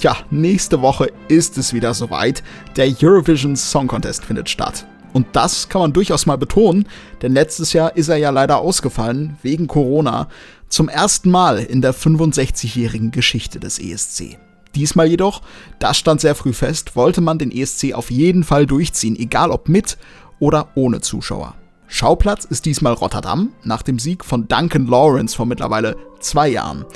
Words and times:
Tja, 0.00 0.16
nächste 0.30 0.80
Woche 0.80 1.12
ist 1.28 1.58
es 1.58 1.74
wieder 1.74 1.92
soweit. 1.92 2.42
Der 2.74 2.90
Eurovision 3.02 3.54
Song 3.54 3.86
Contest 3.86 4.24
findet 4.24 4.48
statt. 4.48 4.86
Und 5.12 5.26
das 5.34 5.68
kann 5.68 5.82
man 5.82 5.92
durchaus 5.92 6.24
mal 6.24 6.38
betonen, 6.38 6.88
denn 7.20 7.34
letztes 7.34 7.74
Jahr 7.74 7.94
ist 7.94 8.08
er 8.08 8.16
ja 8.16 8.30
leider 8.30 8.60
ausgefallen 8.60 9.36
wegen 9.42 9.66
Corona. 9.66 10.28
Zum 10.70 10.88
ersten 10.88 11.30
Mal 11.30 11.58
in 11.58 11.82
der 11.82 11.94
65-jährigen 11.94 13.10
Geschichte 13.10 13.60
des 13.60 13.78
ESC. 13.78 14.38
Diesmal 14.74 15.06
jedoch, 15.06 15.42
das 15.80 15.98
stand 15.98 16.22
sehr 16.22 16.34
früh 16.34 16.54
fest, 16.54 16.96
wollte 16.96 17.20
man 17.20 17.38
den 17.38 17.52
ESC 17.52 17.92
auf 17.92 18.10
jeden 18.10 18.42
Fall 18.42 18.64
durchziehen, 18.64 19.16
egal 19.16 19.50
ob 19.50 19.68
mit 19.68 19.98
oder 20.38 20.68
ohne 20.76 21.02
Zuschauer. 21.02 21.56
Schauplatz 21.92 22.44
ist 22.44 22.66
diesmal 22.66 22.92
Rotterdam, 22.92 23.50
nach 23.64 23.82
dem 23.82 23.98
Sieg 23.98 24.24
von 24.24 24.46
Duncan 24.46 24.86
Lawrence 24.86 25.34
vor 25.36 25.44
mittlerweile 25.44 25.96
zwei 26.20 26.48
Jahren. 26.48 26.86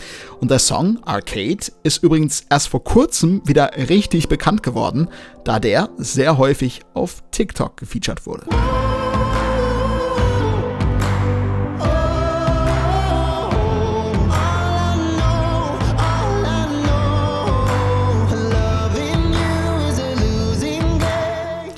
Und 0.41 0.53
der 0.53 0.61
Song 0.61 1.01
Arcade 1.05 1.67
ist 1.83 2.05
übrigens 2.05 2.47
erst 2.49 2.69
vor 2.69 2.85
kurzem 2.85 3.43
wieder 3.45 3.73
richtig 3.77 4.29
bekannt 4.29 4.63
geworden, 4.63 5.09
da 5.43 5.59
der 5.59 5.91
sehr 5.97 6.39
häufig 6.39 6.83
auf 6.95 7.25
TikTok 7.33 7.77
gefeatured 7.77 8.25
wurde. 8.25 8.47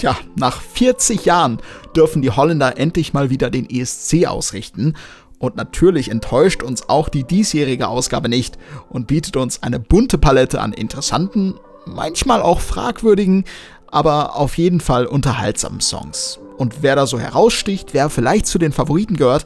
Tja, 0.06 0.16
nach 0.36 0.60
40 0.60 1.24
Jahren 1.24 1.58
dürfen 1.96 2.22
die 2.22 2.30
Holländer 2.30 2.78
endlich 2.78 3.12
mal 3.12 3.28
wieder 3.28 3.50
den 3.50 3.68
ESC 3.68 4.28
ausrichten. 4.28 4.94
Und 5.40 5.56
natürlich 5.56 6.12
enttäuscht 6.12 6.62
uns 6.62 6.88
auch 6.88 7.08
die 7.08 7.24
diesjährige 7.24 7.88
Ausgabe 7.88 8.28
nicht 8.28 8.56
und 8.88 9.08
bietet 9.08 9.36
uns 9.36 9.64
eine 9.64 9.80
bunte 9.80 10.16
Palette 10.16 10.60
an 10.60 10.72
interessanten, 10.72 11.54
manchmal 11.86 12.40
auch 12.40 12.60
fragwürdigen, 12.60 13.46
aber 13.88 14.36
auf 14.36 14.56
jeden 14.58 14.78
Fall 14.78 15.06
unterhaltsamen 15.06 15.80
Songs. 15.80 16.38
Und 16.56 16.82
wer 16.82 16.94
da 16.94 17.08
so 17.08 17.18
heraussticht, 17.18 17.92
wer 17.92 18.08
vielleicht 18.08 18.46
zu 18.46 18.58
den 18.58 18.70
Favoriten 18.70 19.16
gehört, 19.16 19.44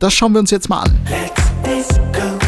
das 0.00 0.14
schauen 0.14 0.32
wir 0.32 0.40
uns 0.40 0.50
jetzt 0.50 0.68
mal 0.68 0.80
an. 0.80 0.98
Let's 1.64 2.41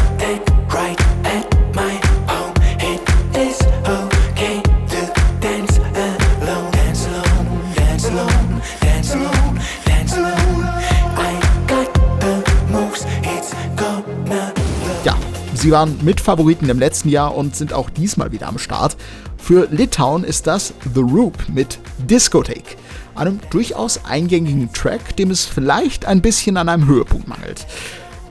Sie 15.55 15.71
waren 15.71 16.03
Mitfavoriten 16.03 16.69
im 16.69 16.79
letzten 16.79 17.07
Jahr 17.07 17.33
und 17.33 17.55
sind 17.55 17.71
auch 17.71 17.89
diesmal 17.89 18.31
wieder 18.33 18.47
am 18.47 18.59
Start. 18.59 18.97
Für 19.37 19.67
Litauen 19.71 20.25
ist 20.25 20.47
das 20.47 20.73
The 20.93 20.99
Roop 20.99 21.47
mit 21.47 21.79
Discotheque, 21.97 22.75
einem 23.15 23.39
durchaus 23.51 24.03
eingängigen 24.03 24.71
Track, 24.73 25.15
dem 25.15 25.31
es 25.31 25.45
vielleicht 25.45 26.05
ein 26.05 26.21
bisschen 26.21 26.57
an 26.57 26.67
einem 26.67 26.87
Höhepunkt 26.87 27.27
mangelt. 27.27 27.65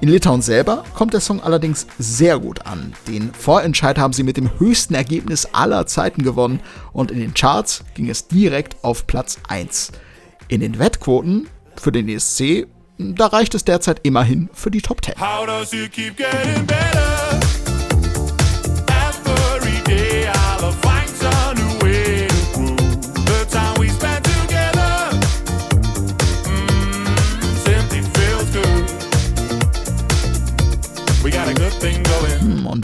In 0.02 0.10
Litauen 0.10 0.42
selber 0.42 0.84
kommt 0.94 1.14
der 1.14 1.20
Song 1.20 1.40
allerdings 1.42 1.86
sehr 1.98 2.38
gut 2.38 2.66
an. 2.66 2.92
Den 3.08 3.32
Vorentscheid 3.32 3.98
haben 3.98 4.12
sie 4.12 4.22
mit 4.22 4.36
dem 4.36 4.50
höchsten 4.58 4.94
Ergebnis 4.94 5.48
aller 5.52 5.86
Zeiten 5.86 6.22
gewonnen 6.24 6.60
und 6.92 7.10
in 7.10 7.20
den 7.20 7.32
Charts 7.32 7.84
ging 7.94 8.10
es 8.10 8.28
direkt 8.28 8.76
auf 8.84 9.06
Platz 9.06 9.38
1. 9.48 9.92
In 10.48 10.60
den 10.60 10.78
Wettquoten 10.78 11.48
für 11.76 11.90
den 11.90 12.06
ESC 12.08 12.66
da 12.98 13.26
reicht 13.26 13.54
es 13.54 13.64
derzeit 13.64 14.00
immerhin 14.04 14.48
für 14.52 14.70
die 14.70 14.80
Top 14.80 15.04
10. 15.04 15.14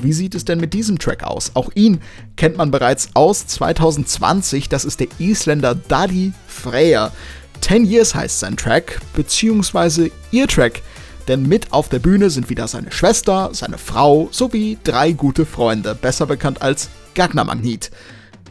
wie 0.03 0.13
sieht 0.13 0.35
es 0.35 0.45
denn 0.45 0.61
mit 0.61 0.75
diesem 0.75 0.99
Track 0.99 1.25
aus? 1.25 1.53
Auch 1.55 1.71
ihn 1.75 2.01
kennt 2.37 2.57
man 2.57 2.71
bereits 2.71 3.11
aus 3.15 3.47
2020. 3.47 4.69
Das 4.69 4.85
ist 4.85 5.01
der 5.01 5.09
Isländer 5.19 5.75
Daddy 5.75 6.33
Freyr. 6.47 7.13
10 7.61 7.85
Years 7.85 8.15
heißt 8.15 8.41
sein 8.41 8.57
Track, 8.57 9.01
beziehungsweise 9.15 10.11
ihr 10.31 10.49
Track, 10.49 10.83
denn 11.29 11.47
mit 11.47 11.73
auf 11.73 11.89
der 11.89 11.99
Bühne 11.99 12.31
sind 12.31 12.49
wieder 12.49 12.67
seine 12.67 12.91
Schwester, 12.91 13.51
seine 13.53 13.79
Frau 13.79 14.29
sowie 14.33 14.79
drei 14.83 15.13
gute 15.13 15.47
Freunde, 15.47 15.95
besser 15.95 16.27
bekannt 16.27 16.63
als 16.63 16.89
Gagner 17.15 17.45
Magnit. 17.45 17.91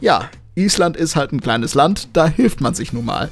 Ja, 0.00 0.30
Island 0.54 0.96
ist 0.96 1.16
halt 1.16 1.32
ein 1.32 1.40
kleines 1.40 1.74
Land, 1.74 2.08
da 2.12 2.26
hilft 2.28 2.60
man 2.60 2.74
sich 2.74 2.92
nun 2.92 3.04
mal. 3.04 3.30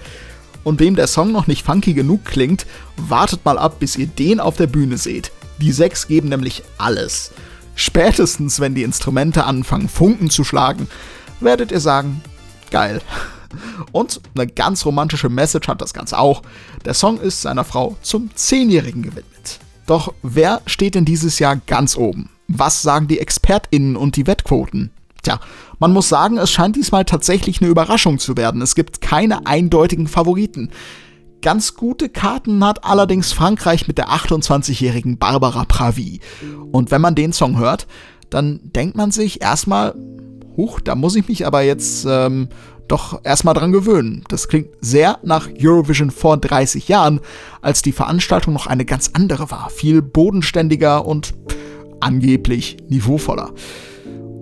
Und 0.65 0.81
wem 0.81 0.97
der 0.97 1.07
Song 1.07 1.33
noch 1.33 1.47
nicht 1.47 1.65
funky 1.65 1.95
genug 1.95 2.25
klingt, 2.25 2.67
wartet 2.97 3.45
mal 3.45 3.59
ab, 3.59 3.79
bis 3.79 3.97
ihr 3.97 4.07
den 4.07 4.41
auf 4.41 4.57
der 4.57 4.67
Bühne 4.67 4.99
seht. 4.99 5.31
Die 5.59 5.73
sechs 5.73 6.09
geben 6.09 6.29
nämlich 6.29 6.63
alles. 6.77 7.33
Spätestens, 7.79 8.59
wenn 8.59 8.75
die 8.75 8.83
Instrumente 8.83 9.45
anfangen, 9.45 9.89
Funken 9.89 10.31
zu 10.31 10.43
schlagen, 10.43 10.89
werdet 11.39 11.71
ihr 11.71 11.79
sagen, 11.79 12.23
geil. 12.73 13.01
Und 13.93 14.21
eine 14.35 14.49
ganz 14.49 14.85
romantische 14.85 15.29
Message 15.29 15.69
hat 15.69 15.81
das 15.81 15.95
Ganze 15.95 16.19
auch. 16.19 16.43
Der 16.85 16.93
Song 16.93 17.21
ist 17.21 17.41
seiner 17.41 17.63
Frau 17.63 17.97
zum 18.03 18.35
Zehnjährigen 18.35 19.03
gewidmet. 19.03 19.61
Doch 19.87 20.13
wer 20.25 20.61
steht 20.67 20.97
denn 20.97 21.05
dieses 21.05 21.39
Jahr 21.39 21.55
ganz 21.55 21.97
oben? 21.97 22.31
Was 22.49 22.83
sagen 22.83 23.07
die 23.07 23.21
ExpertInnen 23.21 23.95
und 23.95 24.17
die 24.17 24.27
Wettquoten? 24.27 24.91
Tja, 25.23 25.39
man 25.79 25.93
muss 25.93 26.09
sagen, 26.09 26.37
es 26.37 26.51
scheint 26.51 26.75
diesmal 26.75 27.05
tatsächlich 27.05 27.61
eine 27.61 27.71
Überraschung 27.71 28.19
zu 28.19 28.37
werden. 28.37 28.61
Es 28.61 28.75
gibt 28.75 29.01
keine 29.01 29.47
eindeutigen 29.47 30.09
Favoriten. 30.09 30.71
Ganz 31.41 31.75
gute 31.75 32.09
Karten 32.09 32.65
hat 32.65 32.85
allerdings 32.85 33.33
Frankreich 33.33 33.87
mit 33.87 33.99
der 33.99 34.09
28-jährigen 34.09 35.19
Barbara 35.19 35.65
Pravi. 35.65 36.21
Und 36.73 36.91
wenn 36.91 37.01
man 37.01 37.15
den 37.15 37.33
Song 37.33 37.59
hört, 37.59 37.87
dann 38.29 38.61
denkt 38.65 38.97
man 38.97 39.13
sich 39.13 39.41
erstmal, 39.41 39.95
huch, 40.57 40.81
da 40.81 40.97
muss 40.97 41.15
ich 41.15 41.29
mich 41.29 41.47
aber 41.47 41.63
jetzt 41.63 42.05
ähm, 42.09 42.49
doch 42.89 43.21
erstmal 43.25 43.55
dran 43.55 43.71
gewöhnen. 43.71 44.25
Das 44.29 44.49
klingt 44.49 44.71
sehr 44.81 45.19
nach 45.23 45.49
Eurovision 45.61 46.11
vor 46.11 46.37
30 46.39 46.89
Jahren, 46.89 47.21
als 47.63 47.83
die 47.83 47.93
Veranstaltung 47.93 48.53
noch 48.55 48.67
eine 48.67 48.85
ganz 48.85 49.11
andere 49.13 49.51
war, 49.51 49.71
viel 49.71 50.03
bodenständiger 50.03 51.07
und 51.07 51.35
angeblich 52.01 52.79
niveauvoller. 52.89 53.53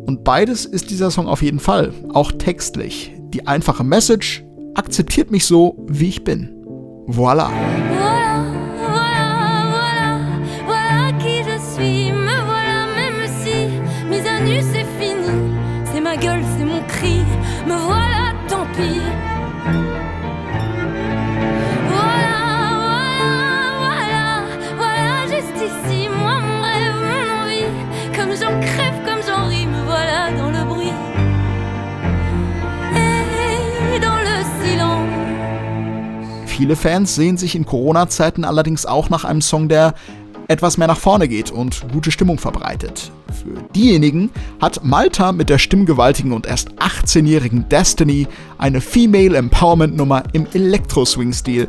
Und 0.06 0.24
beides 0.24 0.64
ist 0.64 0.90
dieser 0.90 1.10
Song 1.10 1.26
auf 1.26 1.42
jeden 1.42 1.58
Fall, 1.58 1.92
auch 2.12 2.32
textlich. 2.32 3.12
Die 3.34 3.46
einfache 3.46 3.84
Message 3.84 4.44
akzeptiert 4.74 5.30
mich 5.30 5.44
so, 5.44 5.84
wie 5.88 6.08
ich 6.08 6.24
bin. 6.24 6.55
Voilà. 7.08 7.48
Viele 36.56 36.74
Fans 36.74 37.14
sehen 37.14 37.36
sich 37.36 37.54
in 37.54 37.66
Corona-Zeiten 37.66 38.42
allerdings 38.42 38.86
auch 38.86 39.10
nach 39.10 39.24
einem 39.24 39.42
Song, 39.42 39.68
der 39.68 39.92
etwas 40.48 40.78
mehr 40.78 40.86
nach 40.86 40.98
vorne 40.98 41.28
geht 41.28 41.50
und 41.50 41.84
gute 41.92 42.10
Stimmung 42.10 42.38
verbreitet. 42.38 43.12
Für 43.30 43.60
diejenigen 43.74 44.30
hat 44.58 44.82
Malta 44.82 45.32
mit 45.32 45.50
der 45.50 45.58
stimmgewaltigen 45.58 46.32
und 46.32 46.46
erst 46.46 46.70
18-jährigen 46.80 47.68
Destiny 47.68 48.26
eine 48.56 48.80
Female 48.80 49.36
Empowerment 49.36 49.96
Nummer 49.98 50.22
im 50.32 50.46
Elektro-Swing-Stil. 50.50 51.68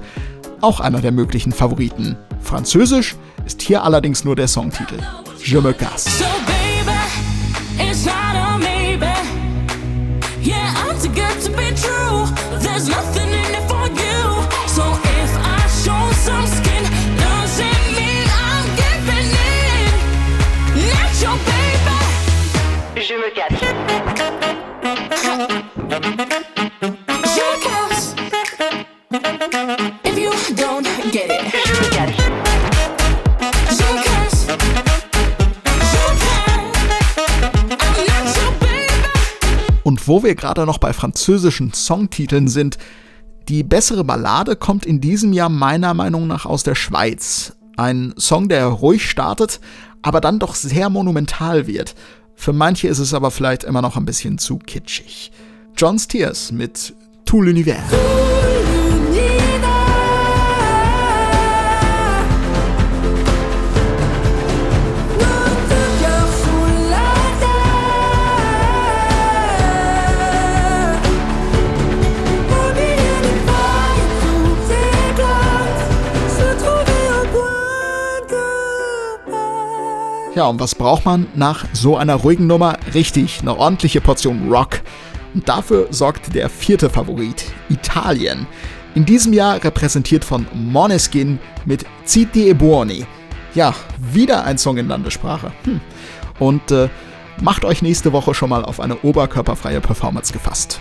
Auch 0.61 0.79
einer 0.79 1.01
der 1.01 1.11
möglichen 1.11 1.51
Favoriten. 1.51 2.15
Französisch 2.39 3.17
ist 3.45 3.61
hier 3.61 3.83
allerdings 3.83 4.23
nur 4.23 4.37
der 4.37 4.47
Songtitel. 4.47 4.99
Je 5.43 5.59
me 5.59 5.73
casse. 5.73 6.23
Wo 40.07 40.23
wir 40.23 40.35
gerade 40.35 40.65
noch 40.65 40.77
bei 40.77 40.93
französischen 40.93 41.73
Songtiteln 41.73 42.47
sind, 42.47 42.77
die 43.49 43.63
bessere 43.63 44.05
Ballade 44.05 44.55
kommt 44.55 44.85
in 44.85 45.01
diesem 45.01 45.33
Jahr 45.33 45.49
meiner 45.49 45.93
Meinung 45.93 46.27
nach 46.27 46.45
aus 46.45 46.63
der 46.63 46.75
Schweiz. 46.75 47.57
Ein 47.75 48.13
Song, 48.17 48.47
der 48.47 48.67
ruhig 48.67 49.09
startet, 49.09 49.59
aber 50.01 50.21
dann 50.21 50.39
doch 50.39 50.55
sehr 50.55 50.89
monumental 50.89 51.67
wird. 51.67 51.93
Für 52.35 52.53
manche 52.53 52.87
ist 52.87 52.99
es 52.99 53.13
aber 53.13 53.31
vielleicht 53.31 53.65
immer 53.65 53.81
noch 53.81 53.97
ein 53.97 54.05
bisschen 54.05 54.37
zu 54.37 54.57
kitschig. 54.57 55.31
John 55.75 55.99
Steers 55.99 56.53
mit 56.53 56.93
Tout 57.25 57.41
l'univers. 57.41 58.26
Ja, 80.37 80.45
und 80.45 80.59
was 80.59 80.75
braucht 80.75 81.03
man 81.03 81.25
nach 81.33 81.65
so 81.73 81.97
einer 81.97 82.13
ruhigen 82.13 82.45
Nummer? 82.45 82.77
Richtig, 82.93 83.39
eine 83.41 83.57
ordentliche 83.57 84.01
Portion 84.01 84.51
Rock. 84.51 84.81
Und 85.33 85.49
dafür 85.49 85.87
sorgt 85.89 86.35
der 86.35 86.47
vierte 86.47 86.91
Favorit, 86.91 87.45
Italien. 87.69 88.45
In 88.93 89.03
diesem 89.03 89.33
Jahr 89.33 89.63
repräsentiert 89.63 90.23
von 90.23 90.45
Moneskin 90.53 91.39
mit 91.65 91.87
Zitti 92.05 92.49
e 92.49 92.53
Buoni. 92.53 93.07
Ja, 93.55 93.73
wieder 93.97 94.43
ein 94.43 94.59
Song 94.59 94.77
in 94.77 94.87
Landessprache. 94.87 95.51
Hm. 95.63 95.81
Und 96.37 96.69
äh, 96.69 96.87
macht 97.41 97.65
euch 97.65 97.81
nächste 97.81 98.13
Woche 98.13 98.35
schon 98.35 98.51
mal 98.51 98.63
auf 98.63 98.79
eine 98.79 98.97
oberkörperfreie 98.97 99.81
Performance 99.81 100.31
gefasst. 100.31 100.79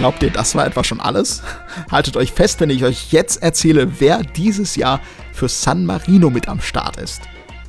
Glaubt 0.00 0.22
ihr, 0.22 0.30
das 0.30 0.54
war 0.54 0.66
etwa 0.66 0.82
schon 0.82 0.98
alles? 0.98 1.42
Haltet 1.90 2.16
euch 2.16 2.32
fest, 2.32 2.58
wenn 2.60 2.70
ich 2.70 2.84
euch 2.84 3.12
jetzt 3.12 3.42
erzähle, 3.42 4.00
wer 4.00 4.22
dieses 4.22 4.74
Jahr 4.76 4.98
für 5.34 5.46
San 5.46 5.84
Marino 5.84 6.30
mit 6.30 6.48
am 6.48 6.62
Start 6.62 6.96
ist. 6.96 7.20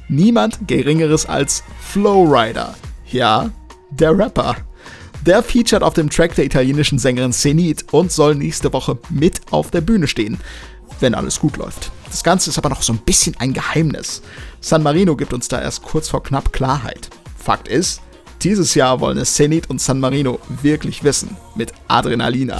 Niemand 0.08 0.60
Geringeres 0.66 1.26
als 1.26 1.62
Flowrider. 1.82 2.76
Ja, 3.12 3.50
der 3.90 4.18
Rapper. 4.18 4.56
Der 5.26 5.44
featured 5.44 5.84
auf 5.84 5.94
dem 5.94 6.10
Track 6.10 6.36
der 6.36 6.46
italienischen 6.46 7.00
Sängerin 7.00 7.34
Zenit 7.34 7.92
und 7.92 8.14
soll 8.14 8.36
nächste 8.36 8.72
Woche 8.72 8.98
mit 9.10 9.42
auf 9.52 9.70
der 9.70 9.82
Bühne 9.82 10.08
stehen, 10.08 10.40
wenn 11.02 11.16
alles 11.16 11.38
gut 11.38 11.58
läuft. 11.58 11.92
Das 12.06 12.24
Ganze 12.24 12.50
ist 12.50 12.58
aber 12.58 12.70
noch 12.70 12.82
so 12.82 12.94
ein 12.94 13.00
bisschen 13.00 13.36
ein 13.40 13.52
Geheimnis. 13.52 14.22
San 14.62 14.84
Marino 14.84 15.18
gibt 15.18 15.34
uns 15.34 15.50
da 15.50 15.62
erst 15.62 15.84
kurz 15.84 16.08
vor 16.08 16.24
knapp 16.24 16.54
Klarheit. 16.54 17.10
Fakt 17.38 17.68
ist, 17.68 18.00
dieses 18.44 18.76
Jahr 18.76 19.00
wollen 19.00 19.18
es 19.18 19.34
Zenit 19.36 19.70
und 19.70 19.82
San 19.82 20.00
Marino 20.00 20.40
wirklich 20.62 21.04
wissen. 21.04 21.36
Mit 21.56 21.72
Adrenalina. 21.88 22.60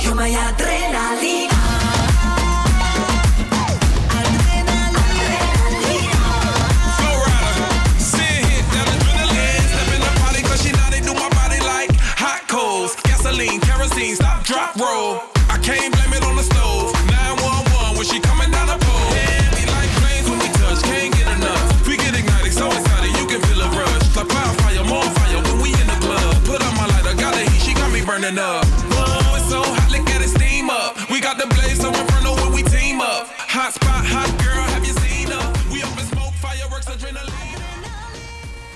Burning 28.32 28.44
up. 28.44 28.66
Oh, 28.92 29.36
it's 29.38 29.50
so 29.50 29.62
hot, 29.62 29.92
look 29.92 30.10
at 30.10 30.22
it 30.22 30.30
steam 30.30 30.70
up. 30.70 30.96
We 31.10 31.20
got 31.20 31.38
the 31.38 31.48
blaze 31.48 31.82
so 31.82 31.88
inferno 31.90 32.36
when 32.36 32.54
we 32.54 32.64
team 32.64 33.02
up. 33.02 33.28
Hot 33.50 33.74
spot, 33.74 34.06
hot 34.06 34.30
girl, 34.40 34.64
have 34.74 34.86
you 34.86 34.94
seen 34.94 35.28
her? 35.28 35.54
We 35.72 35.84
up 35.84 35.98
in 36.00 36.06
smoke, 36.06 36.34
fireworks, 36.42 36.88
adrenaline. 36.88 37.60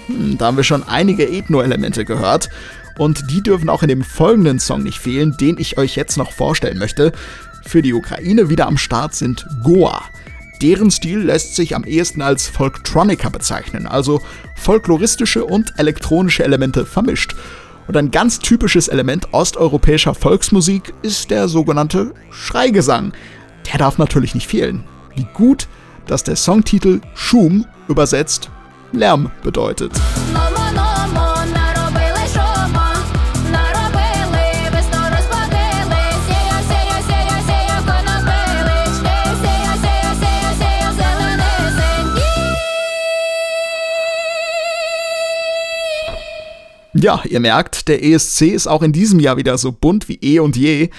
Hm, 0.07 0.37
da 0.37 0.47
haben 0.47 0.57
wir 0.57 0.63
schon 0.63 0.83
einige 0.83 1.27
Ethno-Elemente 1.27 2.05
gehört. 2.05 2.49
Und 2.97 3.29
die 3.29 3.43
dürfen 3.43 3.69
auch 3.69 3.83
in 3.83 3.89
dem 3.89 4.03
folgenden 4.03 4.59
Song 4.59 4.83
nicht 4.83 4.99
fehlen, 4.99 5.35
den 5.37 5.57
ich 5.57 5.77
euch 5.77 5.95
jetzt 5.95 6.17
noch 6.17 6.31
vorstellen 6.31 6.77
möchte. 6.77 7.11
Für 7.65 7.81
die 7.81 7.93
Ukraine 7.93 8.49
wieder 8.49 8.67
am 8.67 8.77
Start 8.77 9.15
sind 9.15 9.45
Goa. 9.63 10.01
Deren 10.61 10.89
Stil 10.91 11.19
lässt 11.19 11.57
sich 11.57 11.75
am 11.75 11.83
ehesten 11.83 12.21
als 12.21 12.47
Folktronica 12.47 13.27
bezeichnen, 13.27 13.87
also 13.87 14.21
folkloristische 14.55 15.43
und 15.43 15.73
elektronische 15.77 16.45
Elemente 16.45 16.85
vermischt. 16.85 17.35
Und 17.87 17.97
ein 17.97 18.11
ganz 18.11 18.39
typisches 18.39 18.87
Element 18.87 19.33
osteuropäischer 19.33 20.15
Volksmusik 20.15 20.93
ist 21.01 21.29
der 21.29 21.47
sogenannte 21.47 22.13
Schreigesang. 22.31 23.13
Der 23.71 23.79
darf 23.79 23.97
natürlich 23.97 24.33
nicht 24.33 24.47
fehlen. 24.47 24.83
Wie 25.15 25.27
gut, 25.33 25.67
dass 26.07 26.23
der 26.23 26.35
Songtitel 26.35 27.01
Schum 27.13 27.65
übersetzt 27.87 28.49
Lärm 28.91 29.31
bedeutet. 29.43 29.91
Ja, 46.97 47.21
ihr 47.25 47.41
merkt, 47.41 47.89
der 47.89 48.01
ESC 48.05 48.43
ist 48.43 48.67
auch 48.67 48.81
in 48.81 48.93
diesem 48.93 49.19
Jahr 49.19 49.35
wieder 49.35 49.57
so 49.57 49.73
bunt 49.73 50.07
wie 50.07 50.17
eh 50.21 50.39
und 50.39 50.55
je. 50.55 50.91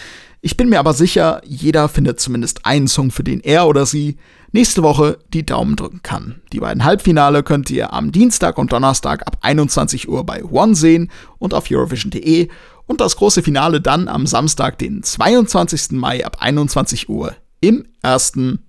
Ich 0.43 0.59
bin 0.59 0.69
mir 0.69 0.79
aber 0.79 0.93
sicher, 0.93 1.41
jeder 1.47 1.89
findet 1.89 2.21
zumindest 2.21 2.67
einen 2.67 2.87
Song, 2.87 3.11
für 3.11 3.25
den 3.25 3.41
er 3.41 3.67
oder 3.67 3.87
sie 3.87 4.19
nächste 4.53 4.83
Woche 4.83 5.19
die 5.33 5.47
Daumen 5.47 5.75
drücken 5.75 6.03
kann. 6.03 6.43
Die 6.53 6.61
beiden 6.61 6.85
Halbfinale 6.85 7.43
könnt 7.43 7.71
ihr 7.71 7.95
am 7.95 8.13
Dienstag 8.13 8.59
und 8.59 8.73
Donnerstag 8.73 9.27
ab 9.27 9.39
21 9.41 10.07
Uhr 10.07 10.25
bei 10.27 10.45
One 10.45 10.75
sehen 10.75 11.11
und 11.39 11.55
auf 11.55 11.71
Eurovision.de 11.71 12.49
und 12.85 13.01
das 13.01 13.17
große 13.17 13.43
Finale 13.43 13.81
dann 13.81 14.09
am 14.09 14.27
Samstag, 14.27 14.77
den 14.77 15.03
22. 15.03 15.93
Mai 15.93 16.27
ab 16.27 16.37
21 16.41 17.09
Uhr 17.09 17.35
im 17.61 17.87
ersten. 18.03 18.67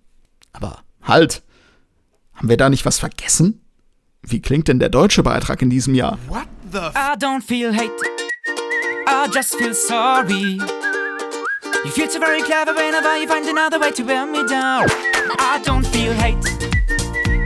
Aber 0.53 0.79
halt, 1.01 1.43
haben 2.36 2.48
wir 2.48 2.57
da 2.57 2.69
nicht 2.69 2.86
was 2.86 3.00
vergessen? 3.00 3.65
Wie 4.22 4.41
klingt 4.41 4.69
denn 4.69 4.79
der 4.79 4.89
deutsche 4.89 5.24
Beitrag 5.24 5.62
in 5.62 5.69
diesem 5.69 5.93
Jahr? 5.93 6.17
What 6.29 6.48
the 6.71 6.91
I 6.95 7.15
don't 7.15 7.41
feel 7.41 7.71
hate, 7.71 7.91
I 9.07 9.29
just 9.31 9.55
feel 9.55 9.74
sorry. 9.74 10.59
You 11.86 11.91
feel 11.91 12.09
so 12.09 12.19
very 12.19 12.41
clever 12.41 12.74
whenever 12.74 13.17
you 13.17 13.27
find 13.27 13.45
another 13.45 13.79
way 13.79 13.91
to 13.91 14.03
wear 14.03 14.25
me 14.25 14.45
down. 14.47 14.86
I 15.39 15.62
don't 15.63 15.86
feel 15.86 16.13
hate, 16.13 16.45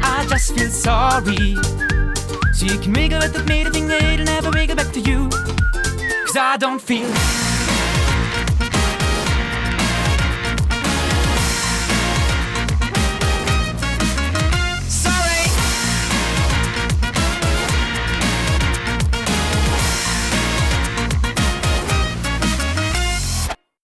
I 0.03 0.25
just 0.29 0.55
feel 0.55 0.69
sorry. 0.69 1.55
So 2.53 2.65
you 2.65 2.79
can 2.79 2.93
wiggle 2.93 3.19
with 3.19 3.47
me 3.47 3.63
to 3.63 3.71
think 3.71 3.87
that 3.87 4.03
it'll 4.03 4.25
never 4.25 4.51
wiggle 4.51 4.75
back 4.75 4.91
to 4.93 4.99
you. 4.99 5.29
Cause 6.25 6.37
I 6.37 6.57
don't 6.57 6.81
feel 6.81 7.09